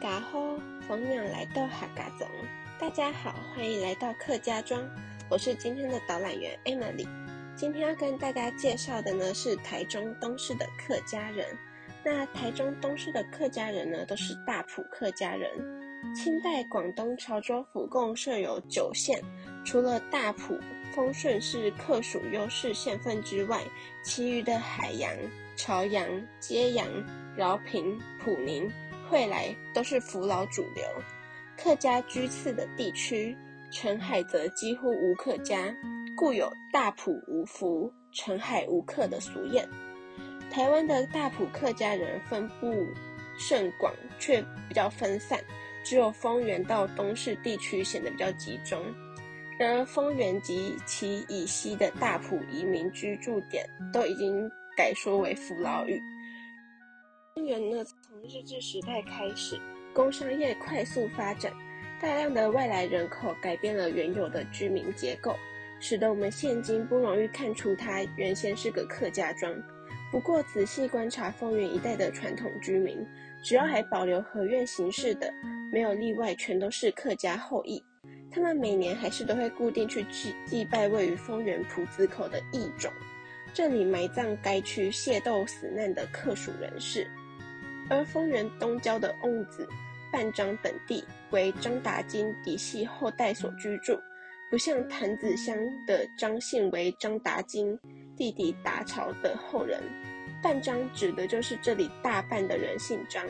[0.00, 2.26] 开嘎吼，蜂鸟来到哈嘎总。
[2.80, 4.82] 大家好，欢迎来到客家庄，
[5.28, 7.06] 我是今天的导览员 Emily。
[7.54, 11.46] 今天要跟大家介绍的呢是台中东势的客家人。
[12.02, 15.50] 那台中东势的客家人呢，都是大埔客家人。
[16.14, 19.22] 清代广东潮州府共设有九县，
[19.66, 20.58] 除了大埔、
[20.94, 23.60] 丰顺是客属优势县份之外，
[24.02, 25.14] 其余的海洋、
[25.56, 26.08] 潮阳、
[26.40, 26.86] 揭阳、
[27.36, 28.70] 饶平、普宁。
[29.10, 30.84] 会来都是扶老主流，
[31.58, 33.36] 客家居次的地区，
[33.72, 35.74] 澄海则几乎无客家，
[36.16, 39.66] 故有大埔无福，澄海无客的俗谚。
[40.48, 42.72] 台湾的大埔客家人分布
[43.36, 45.40] 甚广，却比较分散，
[45.84, 48.80] 只有丰原到东势地区显得比较集中。
[49.58, 56.00] 然而，丰原及其以西的大埔移民居住点都已经改说为扶老语。
[57.40, 59.58] 丰原呢，从日治时代开始，
[59.94, 61.50] 工商业快速发展，
[61.98, 65.34] 大量的外来人口改变了原有的居民结构，
[65.80, 69.54] 使得我们现今不容易看出它原先是个客家庄。
[70.12, 72.98] 不过，仔细观察丰原一带的传统居民，
[73.42, 75.32] 只要还保留合院形式的，
[75.72, 77.82] 没有例外，全都是客家后裔。
[78.30, 82.92] 他们每年还是都会固定去祭祭拜位于丰原埔子口的义冢，
[83.54, 87.10] 这里埋葬该区械斗死难的客属人士。
[87.90, 89.68] 而丰原东郊的瓮子、
[90.10, 93.98] 半张等地为张达金嫡系后代所居住，
[94.50, 95.54] 不像潭子乡
[95.86, 97.78] 的张姓为张达金
[98.16, 99.82] 弟弟达朝的后人。
[100.42, 103.26] 半张指的就是这里大半的人姓张，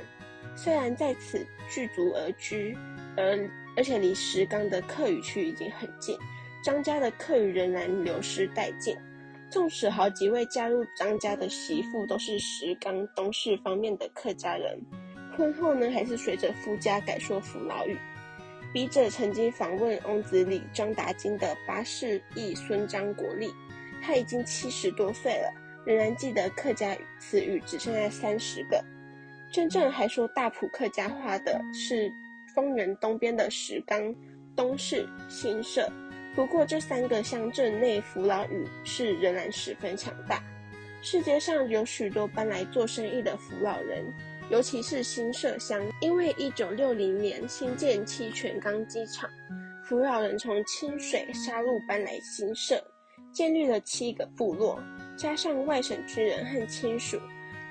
[0.54, 2.76] 虽然在此聚族而居，
[3.16, 6.16] 而而且离石冈的客语区已经很近，
[6.62, 8.96] 张家的客语仍然流失殆尽。
[9.50, 14.80] 纵使好几位嫁入张家的媳妇都是石冈东势方面的客家人，
[15.36, 17.98] 婚后呢还是随着夫家改说扶老语。
[18.72, 23.50] 笔者曾经访问翁子里张达金的八世义孙张国立，
[24.00, 25.52] 他已经七十多岁了，
[25.84, 28.80] 仍然记得客家词语只剩下三十个。
[29.52, 32.08] 真正还说大埔客家话的是
[32.54, 34.14] 丰原东边的石冈、
[34.54, 35.90] 东势、新社。
[36.34, 40.42] 不过，这三个乡镇内扶老语是仍然十分强大。
[41.02, 44.04] 世界上有许多搬来做生意的扶老人，
[44.50, 49.28] 尤其是新社乡，因为一九六零年新建七泉岗机场，
[49.84, 52.82] 扶老人从清水沙鹿搬来新社，
[53.32, 54.78] 建立了七个部落，
[55.16, 57.18] 加上外省军人和亲属，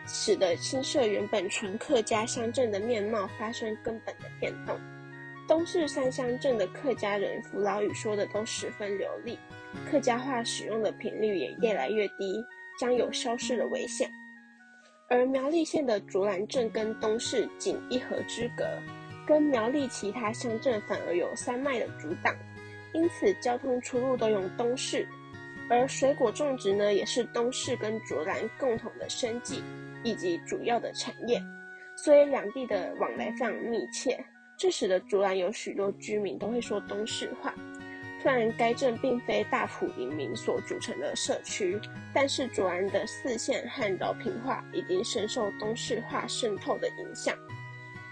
[0.05, 4.77] 使得新社原本纯客家乡镇的面貌发生根本的变动。
[5.49, 9.35] 东势三乡镇的客家人扶老语说的都十分流利，
[9.89, 12.45] 客家话使用的频率也越来越低，
[12.79, 14.07] 将有消失的危险。
[15.09, 18.63] 而苗栗县的竹兰镇跟东势仅一河之隔，
[19.25, 22.31] 跟苗栗其他乡镇反而有山脉的阻挡，
[22.93, 25.07] 因此交通出入都用东势。
[25.67, 29.63] 而水果种植呢，也是东势跟竹兰共同的生计
[30.03, 31.41] 以及主要的产业，
[31.95, 34.23] 所以两地的往来非常密切。
[34.59, 37.55] 这使得卓兰有许多居民都会说东势话。
[38.21, 41.79] 虽然该镇并非大埔移民所组成的社区，
[42.13, 47.33] 但是卓兰的四县和饶平话已经深受东势话渗透的影响。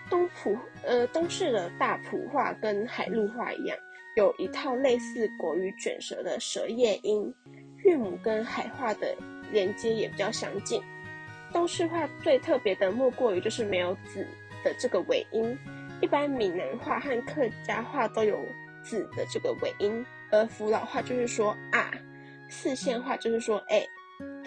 [0.09, 3.77] 东埔呃东势的大埔话跟海陆话一样，
[4.15, 7.29] 有一套类似国语卷舌的舌叶音，
[7.83, 9.13] 韵母跟海话的
[9.51, 10.81] 连接也比较相近。
[11.51, 14.25] 东势话最特别的莫过于就是没有子
[14.63, 15.57] 的这个尾音。
[16.01, 18.39] 一般闽南话和客家话都有
[18.83, 21.91] “子”的这个尾音，而福老话就是说“啊”，
[22.49, 23.83] 四县话就是说“哎”，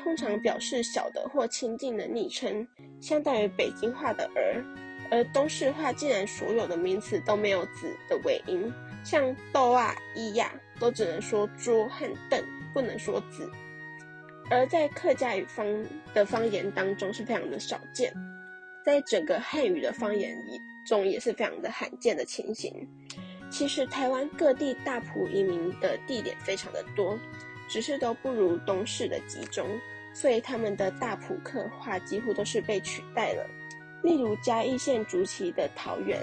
[0.01, 2.67] 通常表示小的或亲近的昵称，
[3.01, 4.65] 相当于北京话的“儿”。
[5.11, 12.41] 而东市话竟然所有的名词都没有“子”的尾音，像豆啊、衣呀，都只能说桌和凳，
[12.73, 13.51] 不能说子。
[14.49, 15.67] 而在客家语方
[16.15, 18.13] 的方言当中是非常的少见，
[18.85, 20.37] 在整个汉语的方言。
[20.87, 22.75] 中也是非常的罕见的情形。
[23.51, 27.17] 其实台湾各地大埔移民的地点非常的多，
[27.69, 29.67] 只是都不如东势的集中，
[30.15, 33.47] 所以他们的大埔客话几乎都是被取代了。
[34.03, 36.19] 例如嘉义县竹崎的桃园、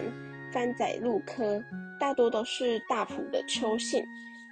[0.51, 1.63] 番仔路科，
[1.99, 4.03] 大多都是大埔的邱姓，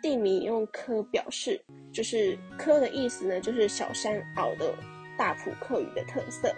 [0.01, 1.59] 地名用科表示，
[1.91, 4.73] 就是科的意思呢，就是小山坳的
[5.17, 6.53] 大埔客语的特色。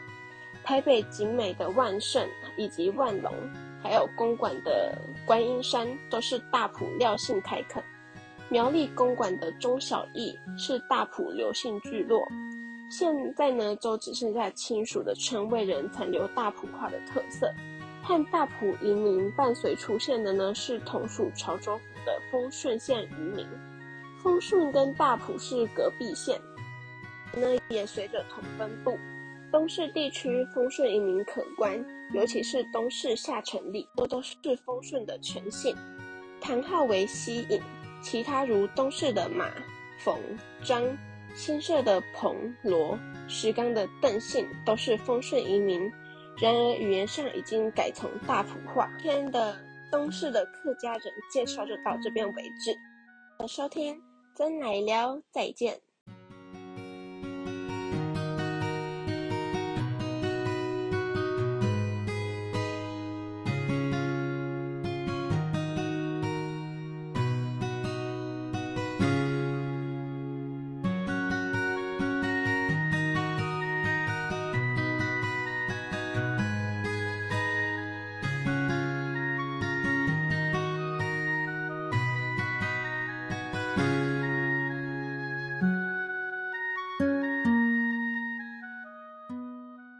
[0.67, 2.27] 台北景美的万盛
[2.57, 3.33] 以及万隆，
[3.81, 4.93] 还有公馆的
[5.25, 7.81] 观音山，都是大埔廖姓开垦。
[8.49, 12.21] 苗栗公馆的中小义是大埔刘姓聚落。
[12.91, 17.49] 现在呢，就只剩下亲属的称谓人残留大埔话的特色。
[18.03, 23.47] 和大埔移民伴随出现的呢，是同属潮州府的丰顺县渔民。
[24.21, 26.37] 丰顺跟大埔是隔壁县，
[27.33, 28.99] 那也随着同分布。
[29.51, 31.83] 东市地区丰顺移民可观，
[32.13, 34.35] 尤其是东市下城里，多都是
[34.65, 35.75] 丰顺的全姓，
[36.41, 37.61] 堂号为西隐。
[38.01, 39.49] 其他如东市的马、
[39.99, 40.19] 冯、
[40.63, 40.83] 张、
[41.35, 42.97] 新社的彭、罗、
[43.27, 45.91] 石冈的邓姓，都是丰顺移民。
[46.39, 48.87] 然而语言上已经改从大埔话。
[48.99, 49.57] 今天的
[49.91, 53.47] 东市的客家人介绍就到这边为止。
[53.47, 53.99] 收听，
[54.35, 55.86] 真来了，再见。